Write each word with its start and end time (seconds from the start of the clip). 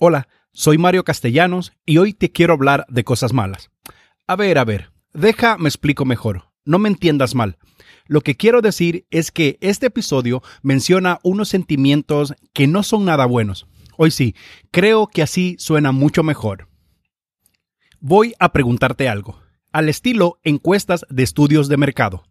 Hola, 0.00 0.28
soy 0.52 0.78
Mario 0.78 1.02
Castellanos 1.02 1.72
y 1.84 1.98
hoy 1.98 2.12
te 2.12 2.30
quiero 2.30 2.52
hablar 2.52 2.86
de 2.88 3.02
cosas 3.02 3.32
malas. 3.32 3.72
A 4.28 4.36
ver, 4.36 4.56
a 4.58 4.64
ver, 4.64 4.92
deja, 5.12 5.58
me 5.58 5.68
explico 5.68 6.04
mejor. 6.04 6.52
No 6.64 6.78
me 6.78 6.88
entiendas 6.88 7.34
mal. 7.34 7.58
Lo 8.06 8.20
que 8.20 8.36
quiero 8.36 8.62
decir 8.62 9.08
es 9.10 9.32
que 9.32 9.58
este 9.60 9.86
episodio 9.86 10.40
menciona 10.62 11.18
unos 11.24 11.48
sentimientos 11.48 12.34
que 12.52 12.68
no 12.68 12.84
son 12.84 13.06
nada 13.06 13.26
buenos. 13.26 13.66
Hoy 13.96 14.12
sí, 14.12 14.36
creo 14.70 15.08
que 15.08 15.20
así 15.20 15.56
suena 15.58 15.90
mucho 15.90 16.22
mejor. 16.22 16.68
Voy 17.98 18.34
a 18.38 18.52
preguntarte 18.52 19.08
algo, 19.08 19.42
al 19.72 19.88
estilo 19.88 20.38
encuestas 20.44 21.06
de 21.10 21.24
estudios 21.24 21.66
de 21.66 21.76
mercado. 21.76 22.22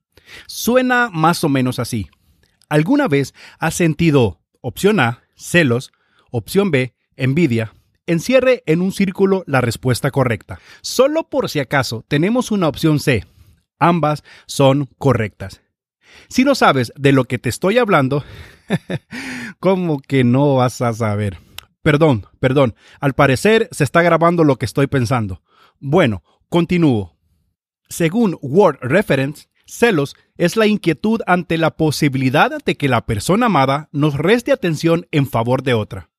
Suena 0.46 1.10
más 1.12 1.44
o 1.44 1.50
menos 1.50 1.80
así. 1.80 2.08
¿Alguna 2.70 3.10
vez 3.10 3.34
has 3.60 3.76
sentido 3.76 4.40
opción 4.62 5.02
A, 5.02 5.24
celos, 5.36 5.92
opción 6.32 6.72
B, 6.72 6.94
envidia? 7.18 7.74
Encierre 8.06 8.64
en 8.66 8.82
un 8.82 8.94
círculo 8.94 9.44
la 9.48 9.60
respuesta 9.60 10.12
correcta. 10.12 10.60
Solo 10.82 11.30
por 11.30 11.50
si 11.50 11.60
acaso 11.60 12.06
tenemos 12.08 12.52
una 12.52 12.68
opción 12.70 13.00
C. 13.00 13.26
Ambas 13.80 14.24
son 14.46 14.88
correctas. 14.98 15.62
Si 16.30 16.44
no 16.44 16.56
sabes 16.56 16.94
de 16.96 17.12
lo 17.12 17.26
que 17.26 17.38
te 17.38 17.50
estoy 17.50 17.78
hablando, 17.78 18.24
¿cómo 19.60 20.00
que 20.00 20.24
no 20.24 20.56
vas 20.56 20.82
a 20.82 20.94
saber? 20.94 21.40
Perdón, 21.82 22.26
perdón, 22.40 22.76
al 23.00 23.14
parecer 23.14 23.70
se 23.72 23.84
está 23.84 24.02
grabando 24.02 24.44
lo 24.44 24.58
que 24.58 24.66
estoy 24.66 24.88
pensando. 24.88 25.42
Bueno, 25.80 26.24
continúo. 26.50 27.18
Según 27.90 28.38
Word 28.42 28.80
Reference, 28.82 29.48
celos 29.66 30.16
es 30.38 30.58
la 30.58 30.68
inquietud 30.68 31.22
ante 31.28 31.58
la 31.58 31.72
posibilidad 31.72 32.52
de 32.64 32.76
que 32.76 32.90
la 32.90 33.06
persona 33.06 33.46
amada 33.46 33.90
nos 33.92 34.16
reste 34.16 34.52
atención 34.52 35.08
en 35.12 35.28
favor 35.28 35.64
de 35.64 35.74
otra. 35.74 36.10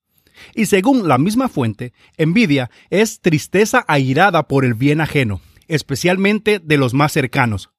Y 0.55 0.66
según 0.66 1.09
la 1.09 1.19
misma 1.19 1.48
fuente, 1.48 1.92
envidia 2.16 2.70
es 2.91 3.20
tristeza 3.20 3.84
airada 3.88 4.48
por 4.48 4.65
el 4.65 4.74
bien 4.74 5.01
ajeno, 5.01 5.40
especialmente 5.66 6.59
de 6.59 6.76
los 6.76 6.95
más 6.95 7.12
cercanos. 7.12 7.71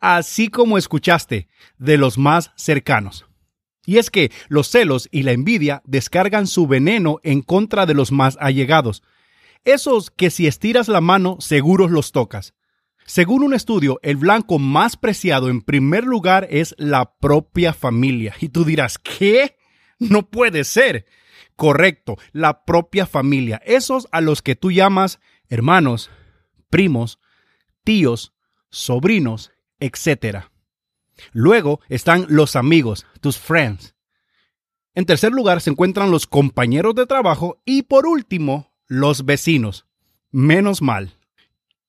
Así 0.00 0.48
como 0.48 0.78
escuchaste, 0.78 1.48
de 1.78 1.98
los 1.98 2.18
más 2.18 2.52
cercanos. 2.56 3.26
Y 3.84 3.98
es 3.98 4.10
que 4.10 4.32
los 4.48 4.68
celos 4.68 5.08
y 5.12 5.22
la 5.22 5.32
envidia 5.32 5.82
descargan 5.84 6.46
su 6.46 6.66
veneno 6.66 7.20
en 7.22 7.42
contra 7.42 7.86
de 7.86 7.94
los 7.94 8.10
más 8.10 8.36
allegados. 8.40 9.02
Esos 9.64 10.10
que 10.10 10.30
si 10.30 10.46
estiras 10.46 10.88
la 10.88 11.00
mano 11.00 11.36
seguros 11.40 11.90
los 11.90 12.12
tocas. 12.12 12.54
Según 13.04 13.44
un 13.44 13.54
estudio, 13.54 14.00
el 14.02 14.16
blanco 14.16 14.58
más 14.58 14.96
preciado 14.96 15.48
en 15.48 15.62
primer 15.62 16.04
lugar 16.04 16.48
es 16.50 16.74
la 16.76 17.14
propia 17.20 17.72
familia. 17.72 18.34
Y 18.40 18.48
tú 18.48 18.64
dirás, 18.64 18.98
¿qué? 18.98 19.56
No 20.00 20.28
puede 20.28 20.64
ser. 20.64 21.06
Correcto, 21.56 22.16
la 22.32 22.64
propia 22.64 23.06
familia. 23.06 23.60
Esos 23.64 24.08
a 24.12 24.20
los 24.20 24.42
que 24.42 24.56
tú 24.56 24.70
llamas 24.70 25.20
hermanos, 25.48 26.10
primos, 26.70 27.18
tíos, 27.84 28.34
sobrinos, 28.70 29.52
etc. 29.80 30.46
Luego 31.32 31.80
están 31.88 32.26
los 32.28 32.56
amigos, 32.56 33.06
tus 33.20 33.38
friends. 33.38 33.94
En 34.94 35.04
tercer 35.04 35.32
lugar 35.32 35.60
se 35.60 35.70
encuentran 35.70 36.10
los 36.10 36.26
compañeros 36.26 36.94
de 36.94 37.06
trabajo 37.06 37.60
y 37.64 37.82
por 37.82 38.06
último, 38.06 38.72
los 38.86 39.24
vecinos. 39.24 39.86
Menos 40.30 40.82
mal. 40.82 41.18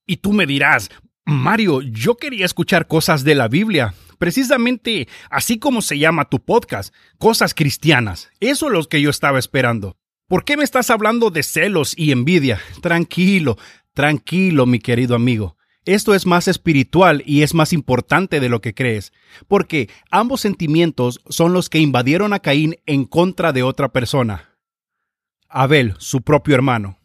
Y 0.06 0.18
tú 0.18 0.34
me 0.34 0.46
dirás, 0.46 0.90
Mario, 1.30 1.82
yo 1.82 2.16
quería 2.16 2.46
escuchar 2.46 2.88
cosas 2.88 3.26
de 3.26 3.36
la 3.36 3.50
Biblia, 3.50 3.94
precisamente 4.18 5.10
así 5.30 5.60
como 5.60 5.82
se 5.82 6.00
llama 6.00 6.30
tu 6.30 6.40
podcast, 6.40 6.94
cosas 7.18 7.54
cristianas. 7.54 8.30
Eso 8.40 8.68
es 8.68 8.72
lo 8.72 8.84
que 8.86 9.02
yo 9.02 9.10
estaba 9.10 9.38
esperando. 9.38 9.98
¿Por 10.30 10.46
qué 10.46 10.56
me 10.56 10.64
estás 10.64 10.90
hablando 10.90 11.30
de 11.30 11.44
celos 11.44 11.94
y 11.98 12.14
envidia? 12.14 12.62
Tranquilo, 12.82 13.58
tranquilo, 13.94 14.66
mi 14.66 14.80
querido 14.80 15.16
amigo. 15.16 15.58
Esto 15.84 16.16
es 16.16 16.26
más 16.26 16.48
espiritual 16.48 17.24
y 17.26 17.42
es 17.42 17.54
más 17.54 17.74
importante 17.74 18.40
de 18.40 18.48
lo 18.48 18.62
que 18.62 18.74
crees, 18.74 19.12
porque 19.50 19.90
ambos 20.10 20.40
sentimientos 20.40 21.20
son 21.28 21.52
los 21.52 21.70
que 21.70 21.80
invadieron 21.80 22.32
a 22.32 22.40
Caín 22.40 22.78
en 22.86 23.04
contra 23.04 23.52
de 23.52 23.64
otra 23.64 23.90
persona. 23.90 24.58
Abel, 25.50 25.94
su 25.98 26.22
propio 26.22 26.56
hermano. 26.56 26.97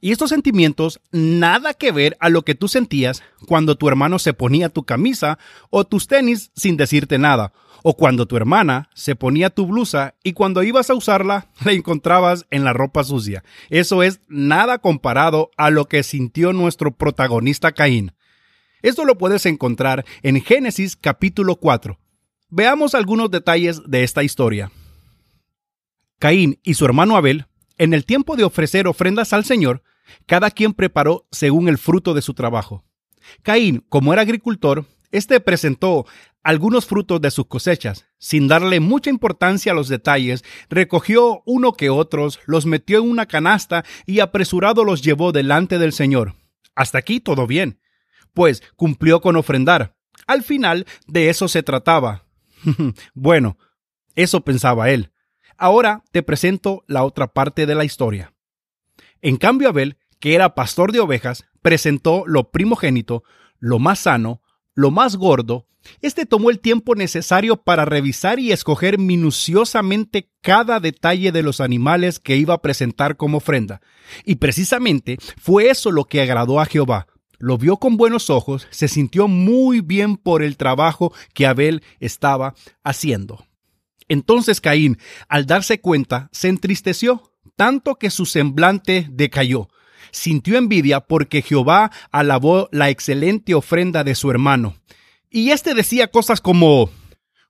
Y 0.00 0.12
estos 0.12 0.30
sentimientos 0.30 1.00
nada 1.12 1.74
que 1.74 1.92
ver 1.92 2.16
a 2.20 2.28
lo 2.28 2.42
que 2.42 2.54
tú 2.54 2.68
sentías 2.68 3.22
cuando 3.46 3.76
tu 3.76 3.88
hermano 3.88 4.18
se 4.18 4.32
ponía 4.32 4.68
tu 4.68 4.84
camisa 4.84 5.38
o 5.70 5.84
tus 5.84 6.06
tenis 6.06 6.50
sin 6.54 6.76
decirte 6.76 7.18
nada, 7.18 7.52
o 7.82 7.96
cuando 7.96 8.26
tu 8.26 8.36
hermana 8.36 8.90
se 8.94 9.16
ponía 9.16 9.50
tu 9.50 9.66
blusa 9.66 10.14
y 10.22 10.32
cuando 10.32 10.62
ibas 10.62 10.90
a 10.90 10.94
usarla 10.94 11.48
la 11.64 11.72
encontrabas 11.72 12.46
en 12.50 12.64
la 12.64 12.72
ropa 12.72 13.04
sucia. 13.04 13.44
Eso 13.68 14.02
es 14.02 14.20
nada 14.28 14.78
comparado 14.78 15.50
a 15.56 15.70
lo 15.70 15.86
que 15.86 16.02
sintió 16.02 16.52
nuestro 16.52 16.92
protagonista 16.92 17.72
Caín. 17.72 18.12
Esto 18.82 19.04
lo 19.04 19.18
puedes 19.18 19.44
encontrar 19.46 20.04
en 20.22 20.40
Génesis 20.40 20.96
capítulo 20.96 21.56
4. 21.56 21.98
Veamos 22.48 22.94
algunos 22.94 23.30
detalles 23.30 23.82
de 23.86 24.02
esta 24.02 24.22
historia. 24.22 24.70
Caín 26.18 26.58
y 26.62 26.74
su 26.74 26.84
hermano 26.84 27.16
Abel, 27.16 27.46
en 27.80 27.94
el 27.94 28.04
tiempo 28.04 28.36
de 28.36 28.44
ofrecer 28.44 28.86
ofrendas 28.86 29.32
al 29.32 29.44
Señor, 29.44 29.82
cada 30.26 30.50
quien 30.50 30.72
preparó 30.72 31.26
según 31.30 31.68
el 31.68 31.78
fruto 31.78 32.14
de 32.14 32.22
su 32.22 32.34
trabajo. 32.34 32.84
Caín, 33.42 33.84
como 33.88 34.12
era 34.12 34.22
agricultor, 34.22 34.86
este 35.10 35.40
presentó 35.40 36.06
algunos 36.42 36.86
frutos 36.86 37.20
de 37.20 37.30
sus 37.30 37.46
cosechas. 37.46 38.06
Sin 38.18 38.48
darle 38.48 38.80
mucha 38.80 39.10
importancia 39.10 39.72
a 39.72 39.74
los 39.74 39.88
detalles, 39.88 40.44
recogió 40.68 41.42
uno 41.46 41.72
que 41.72 41.90
otros, 41.90 42.38
los 42.46 42.66
metió 42.66 42.98
en 42.98 43.10
una 43.10 43.26
canasta 43.26 43.84
y 44.06 44.20
apresurado 44.20 44.84
los 44.84 45.02
llevó 45.02 45.32
delante 45.32 45.78
del 45.78 45.92
Señor. 45.92 46.34
Hasta 46.74 46.98
aquí 46.98 47.18
todo 47.20 47.46
bien 47.46 47.80
pues 48.32 48.62
cumplió 48.76 49.20
con 49.20 49.36
ofrendar. 49.36 49.96
Al 50.26 50.42
final 50.42 50.86
de 51.06 51.28
eso 51.30 51.48
se 51.48 51.62
trataba. 51.62 52.26
bueno, 53.14 53.58
eso 54.14 54.42
pensaba 54.42 54.90
él. 54.90 55.12
Ahora 55.60 56.02
te 56.10 56.22
presento 56.22 56.84
la 56.86 57.04
otra 57.04 57.34
parte 57.34 57.66
de 57.66 57.74
la 57.74 57.84
historia. 57.84 58.32
En 59.20 59.36
cambio 59.36 59.68
Abel, 59.68 59.98
que 60.18 60.34
era 60.34 60.54
pastor 60.54 60.90
de 60.90 61.00
ovejas, 61.00 61.44
presentó 61.60 62.24
lo 62.26 62.50
primogénito, 62.50 63.24
lo 63.58 63.78
más 63.78 63.98
sano, 63.98 64.40
lo 64.74 64.90
más 64.90 65.16
gordo. 65.16 65.66
Este 66.00 66.24
tomó 66.24 66.48
el 66.48 66.60
tiempo 66.60 66.94
necesario 66.94 67.58
para 67.58 67.84
revisar 67.84 68.40
y 68.40 68.52
escoger 68.52 68.98
minuciosamente 68.98 70.30
cada 70.40 70.80
detalle 70.80 71.30
de 71.30 71.42
los 71.42 71.60
animales 71.60 72.20
que 72.20 72.38
iba 72.38 72.54
a 72.54 72.62
presentar 72.62 73.18
como 73.18 73.36
ofrenda. 73.36 73.82
Y 74.24 74.36
precisamente 74.36 75.18
fue 75.36 75.68
eso 75.68 75.90
lo 75.90 76.06
que 76.06 76.22
agradó 76.22 76.58
a 76.58 76.64
Jehová, 76.64 77.06
lo 77.38 77.58
vio 77.58 77.76
con 77.76 77.98
buenos 77.98 78.30
ojos, 78.30 78.66
se 78.70 78.88
sintió 78.88 79.28
muy 79.28 79.82
bien 79.82 80.16
por 80.16 80.42
el 80.42 80.56
trabajo 80.56 81.12
que 81.34 81.46
Abel 81.46 81.82
estaba 81.98 82.54
haciendo. 82.82 83.44
Entonces 84.10 84.60
Caín, 84.60 84.98
al 85.28 85.46
darse 85.46 85.80
cuenta, 85.80 86.28
se 86.32 86.48
entristeció, 86.48 87.32
tanto 87.54 87.94
que 87.94 88.10
su 88.10 88.26
semblante 88.26 89.06
decayó. 89.08 89.68
Sintió 90.10 90.58
envidia 90.58 90.98
porque 90.98 91.42
Jehová 91.42 91.92
alabó 92.10 92.68
la 92.72 92.90
excelente 92.90 93.54
ofrenda 93.54 94.02
de 94.02 94.16
su 94.16 94.28
hermano. 94.28 94.74
Y 95.30 95.50
éste 95.52 95.74
decía 95.74 96.08
cosas 96.10 96.40
como 96.40 96.90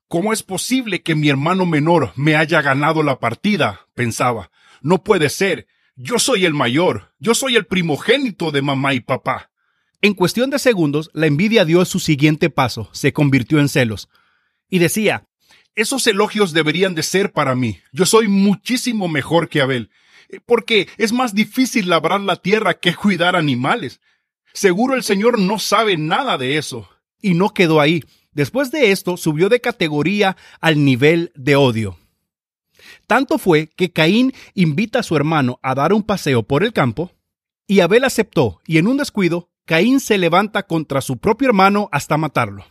¿Cómo 0.07 0.33
es 0.33 0.43
posible 0.43 1.01
que 1.01 1.15
mi 1.15 1.29
hermano 1.29 1.65
menor 1.65 2.13
me 2.15 2.35
haya 2.35 2.61
ganado 2.61 3.01
la 3.01 3.19
partida? 3.19 3.87
pensaba. 3.95 4.51
No 4.83 5.03
puede 5.03 5.29
ser. 5.29 5.65
Yo 5.95 6.19
soy 6.19 6.45
el 6.45 6.53
mayor. 6.53 7.15
Yo 7.17 7.33
soy 7.33 7.55
el 7.55 7.65
primogénito 7.65 8.51
de 8.51 8.61
mamá 8.61 8.93
y 8.93 8.99
papá. 8.99 9.49
En 9.99 10.13
cuestión 10.13 10.51
de 10.51 10.59
segundos, 10.59 11.09
la 11.15 11.25
envidia 11.25 11.65
dio 11.65 11.83
su 11.85 11.99
siguiente 11.99 12.51
paso, 12.51 12.87
se 12.91 13.13
convirtió 13.13 13.59
en 13.59 13.67
celos. 13.67 14.09
Y 14.69 14.77
decía, 14.77 15.27
esos 15.75 16.05
elogios 16.07 16.53
deberían 16.53 16.95
de 16.95 17.03
ser 17.03 17.31
para 17.31 17.55
mí. 17.55 17.79
Yo 17.91 18.05
soy 18.05 18.27
muchísimo 18.27 19.07
mejor 19.07 19.49
que 19.49 19.61
Abel, 19.61 19.89
eh, 20.29 20.39
porque 20.45 20.87
es 20.97 21.13
más 21.13 21.33
difícil 21.33 21.89
labrar 21.89 22.21
la 22.21 22.35
tierra 22.35 22.75
que 22.75 22.95
cuidar 22.95 23.35
animales. 23.35 24.01
Seguro 24.53 24.95
el 24.95 25.03
Señor 25.03 25.39
no 25.39 25.59
sabe 25.59 25.97
nada 25.97 26.37
de 26.37 26.57
eso. 26.57 26.89
Y 27.21 27.35
no 27.35 27.53
quedó 27.53 27.79
ahí. 27.79 28.03
Después 28.31 28.71
de 28.71 28.91
esto, 28.91 29.17
subió 29.17 29.49
de 29.49 29.61
categoría 29.61 30.37
al 30.59 30.83
nivel 30.83 31.31
de 31.35 31.55
odio. 31.55 31.97
Tanto 33.05 33.37
fue 33.37 33.67
que 33.67 33.91
Caín 33.91 34.33
invita 34.53 34.99
a 34.99 35.03
su 35.03 35.15
hermano 35.15 35.59
a 35.61 35.75
dar 35.75 35.93
un 35.93 36.03
paseo 36.03 36.43
por 36.43 36.63
el 36.63 36.73
campo, 36.73 37.11
y 37.67 37.81
Abel 37.81 38.03
aceptó, 38.05 38.61
y 38.65 38.77
en 38.77 38.87
un 38.87 38.97
descuido 38.97 39.49
Caín 39.65 39.99
se 39.99 40.17
levanta 40.17 40.63
contra 40.63 41.01
su 41.01 41.17
propio 41.17 41.47
hermano 41.47 41.89
hasta 41.91 42.17
matarlo. 42.17 42.65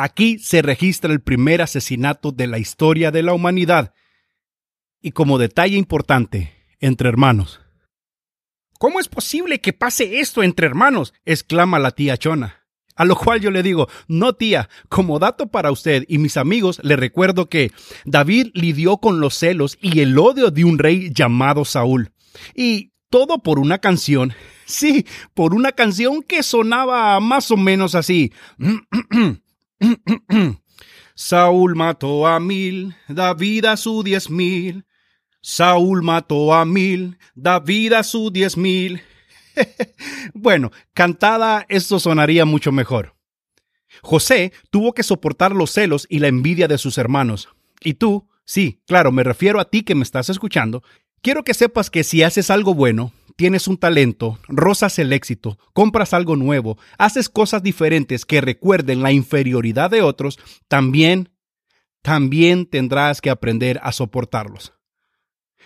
Aquí 0.00 0.38
se 0.38 0.62
registra 0.62 1.12
el 1.12 1.20
primer 1.20 1.60
asesinato 1.60 2.30
de 2.30 2.46
la 2.46 2.60
historia 2.60 3.10
de 3.10 3.24
la 3.24 3.32
humanidad 3.32 3.94
y 5.02 5.10
como 5.10 5.38
detalle 5.38 5.76
importante, 5.76 6.54
entre 6.78 7.08
hermanos. 7.08 7.60
¿Cómo 8.78 9.00
es 9.00 9.08
posible 9.08 9.60
que 9.60 9.72
pase 9.72 10.20
esto 10.20 10.44
entre 10.44 10.68
hermanos? 10.68 11.14
exclama 11.24 11.80
la 11.80 11.90
tía 11.90 12.16
Chona. 12.16 12.64
A 12.94 13.04
lo 13.04 13.16
cual 13.16 13.40
yo 13.40 13.50
le 13.50 13.64
digo, 13.64 13.88
no 14.06 14.34
tía, 14.34 14.68
como 14.88 15.18
dato 15.18 15.48
para 15.48 15.72
usted 15.72 16.04
y 16.06 16.18
mis 16.18 16.36
amigos, 16.36 16.78
le 16.84 16.94
recuerdo 16.94 17.48
que 17.48 17.72
David 18.04 18.50
lidió 18.54 18.98
con 18.98 19.18
los 19.18 19.34
celos 19.34 19.78
y 19.82 19.98
el 19.98 20.16
odio 20.16 20.52
de 20.52 20.62
un 20.62 20.78
rey 20.78 21.10
llamado 21.12 21.64
Saúl. 21.64 22.12
Y 22.54 22.92
todo 23.10 23.42
por 23.42 23.58
una 23.58 23.78
canción. 23.78 24.32
Sí, 24.68 25.06
por 25.32 25.54
una 25.54 25.72
canción 25.72 26.22
que 26.22 26.42
sonaba 26.42 27.18
más 27.20 27.50
o 27.50 27.56
menos 27.56 27.94
así. 27.94 28.34
Saúl 31.14 31.74
mató 31.74 32.26
a 32.26 32.38
mil, 32.40 32.94
David 33.08 33.64
a 33.66 33.76
su 33.76 34.02
diez 34.02 34.30
mil. 34.30 34.84
Saúl 35.40 36.02
mató 36.02 36.54
a 36.54 36.64
mil, 36.64 37.18
David 37.34 37.94
a 37.94 38.02
su 38.02 38.30
diez 38.30 38.56
mil. 38.56 39.02
bueno, 40.34 40.70
cantada 40.94 41.66
esto 41.68 41.98
sonaría 41.98 42.44
mucho 42.44 42.72
mejor. 42.72 43.16
José 44.02 44.52
tuvo 44.70 44.92
que 44.92 45.02
soportar 45.02 45.52
los 45.52 45.72
celos 45.72 46.06
y 46.08 46.18
la 46.18 46.28
envidia 46.28 46.68
de 46.68 46.78
sus 46.78 46.98
hermanos. 46.98 47.48
Y 47.80 47.94
tú, 47.94 48.28
sí, 48.44 48.82
claro, 48.86 49.12
me 49.12 49.24
refiero 49.24 49.60
a 49.60 49.70
ti 49.70 49.82
que 49.82 49.94
me 49.94 50.02
estás 50.02 50.28
escuchando, 50.28 50.82
quiero 51.22 51.44
que 51.44 51.54
sepas 51.54 51.90
que 51.90 52.04
si 52.04 52.22
haces 52.22 52.50
algo 52.50 52.74
bueno, 52.74 53.12
tienes 53.38 53.68
un 53.68 53.78
talento, 53.78 54.40
rozas 54.48 54.98
el 54.98 55.12
éxito, 55.12 55.58
compras 55.72 56.12
algo 56.12 56.34
nuevo, 56.34 56.76
haces 56.98 57.28
cosas 57.28 57.62
diferentes 57.62 58.26
que 58.26 58.40
recuerden 58.40 59.00
la 59.00 59.12
inferioridad 59.12 59.90
de 59.90 60.02
otros, 60.02 60.40
también, 60.66 61.30
también 62.02 62.66
tendrás 62.66 63.20
que 63.20 63.30
aprender 63.30 63.78
a 63.84 63.92
soportarlos. 63.92 64.74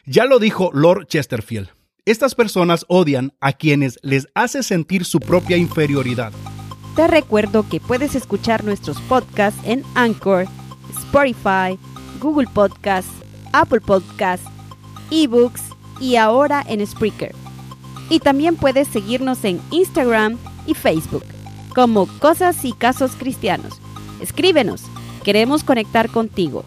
Ya 0.04 0.26
lo 0.26 0.38
dijo 0.38 0.70
Lord 0.74 1.06
Chesterfield. 1.06 1.70
Estas 2.04 2.34
personas 2.34 2.84
odian 2.88 3.32
a 3.40 3.54
quienes 3.54 3.98
les 4.02 4.28
hace 4.34 4.62
sentir 4.62 5.06
su 5.06 5.18
propia 5.18 5.56
inferioridad. 5.56 6.32
Te 6.94 7.06
recuerdo 7.06 7.66
que 7.66 7.80
puedes 7.80 8.14
escuchar 8.14 8.64
nuestros 8.64 9.00
podcasts 9.02 9.62
en 9.64 9.82
Anchor, 9.94 10.46
Spotify, 10.90 11.78
Google 12.20 12.48
Podcasts, 12.52 13.10
Apple 13.54 13.80
Podcasts, 13.80 14.46
eBooks 15.10 15.62
y 16.00 16.16
ahora 16.16 16.62
en 16.68 16.86
Spreaker. 16.86 17.41
Y 18.12 18.20
también 18.20 18.56
puedes 18.56 18.88
seguirnos 18.88 19.42
en 19.42 19.58
Instagram 19.70 20.36
y 20.66 20.74
Facebook 20.74 21.24
como 21.74 22.06
Cosas 22.18 22.62
y 22.66 22.74
Casos 22.74 23.12
Cristianos. 23.12 23.80
Escríbenos, 24.20 24.82
queremos 25.24 25.64
conectar 25.64 26.10
contigo. 26.10 26.66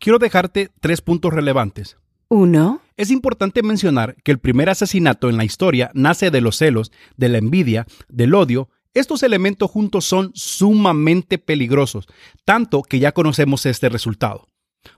Quiero 0.00 0.18
dejarte 0.18 0.72
tres 0.80 1.02
puntos 1.02 1.32
relevantes. 1.32 1.98
Uno. 2.26 2.80
Es 2.96 3.12
importante 3.12 3.62
mencionar 3.62 4.16
que 4.24 4.32
el 4.32 4.40
primer 4.40 4.68
asesinato 4.70 5.30
en 5.30 5.36
la 5.36 5.44
historia 5.44 5.92
nace 5.94 6.32
de 6.32 6.40
los 6.40 6.56
celos, 6.56 6.90
de 7.16 7.28
la 7.28 7.38
envidia, 7.38 7.86
del 8.08 8.34
odio. 8.34 8.68
Estos 8.92 9.22
elementos 9.22 9.70
juntos 9.70 10.04
son 10.04 10.32
sumamente 10.34 11.38
peligrosos, 11.38 12.08
tanto 12.44 12.82
que 12.82 12.98
ya 12.98 13.12
conocemos 13.12 13.66
este 13.66 13.88
resultado. 13.88 14.48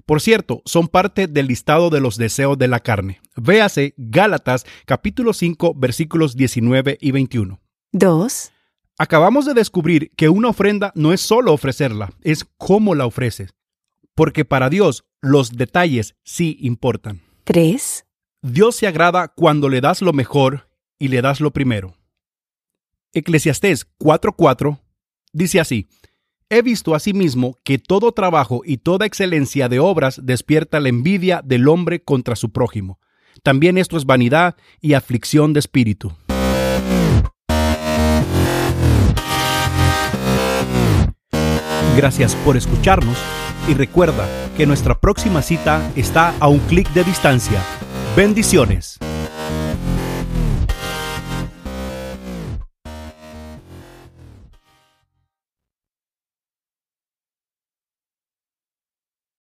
Por 0.05 0.21
cierto, 0.21 0.63
son 0.65 0.89
parte 0.89 1.27
del 1.27 1.47
listado 1.47 1.91
de 1.91 2.01
los 2.01 2.17
deseos 2.17 2.59
de 2.59 2.69
la 2.69 2.81
carne. 2.81 3.21
Véase 3.37 3.95
Gálatas 3.97 4.67
capítulo 4.85 5.33
5 5.33 5.75
versículos 5.75 6.37
19 6.37 6.99
y 7.01 7.11
21. 7.11 7.61
2. 7.93 8.53
Acabamos 8.99 9.45
de 9.45 9.55
descubrir 9.55 10.11
que 10.17 10.29
una 10.29 10.49
ofrenda 10.49 10.93
no 10.95 11.13
es 11.13 11.21
solo 11.21 11.53
ofrecerla, 11.53 12.13
es 12.23 12.47
cómo 12.57 12.95
la 12.95 13.07
ofreces. 13.07 13.55
Porque 14.15 14.45
para 14.45 14.71
Dios 14.71 15.05
los 15.21 15.53
detalles 15.53 16.17
sí 16.25 16.57
importan. 16.61 17.23
3. 17.45 18.07
Dios 18.43 18.77
se 18.77 18.87
agrada 18.87 19.29
cuando 19.29 19.69
le 19.69 19.81
das 19.81 20.03
lo 20.03 20.13
mejor 20.13 20.69
y 20.99 21.09
le 21.09 21.21
das 21.21 21.41
lo 21.41 21.51
primero. 21.51 21.95
Eclesiastés 23.13 23.87
4:4 23.99 24.79
dice 25.33 25.61
así, 25.61 25.89
He 26.49 26.63
visto 26.63 26.95
asimismo 26.95 27.59
que 27.65 27.77
todo 27.79 28.13
trabajo 28.13 28.63
y 28.65 28.77
toda 28.77 29.05
excelencia 29.05 29.69
de 29.69 29.81
obras 29.81 30.21
despierta 30.23 30.79
la 30.79 30.89
envidia 30.89 31.43
del 31.45 31.67
hombre 31.67 32.05
contra 32.05 32.37
su 32.37 32.53
prójimo. 32.53 33.01
También 33.43 33.79
esto 33.79 33.97
es 33.97 34.05
vanidad 34.05 34.55
y 34.81 34.95
aflicción 34.95 35.53
de 35.53 35.59
espíritu. 35.59 36.13
Gracias 41.97 42.37
por 42.37 42.57
escucharnos 42.57 43.19
y 43.69 43.75
recuerda 43.75 44.29
que 44.57 44.67
nuestra 44.67 45.01
próxima 45.01 45.43
cita 45.43 45.91
está 45.97 46.33
a 46.39 46.47
un 46.47 46.61
clic 46.61 46.89
de 46.93 47.03
distancia. 47.03 47.61
Bendiciones. 48.17 49.01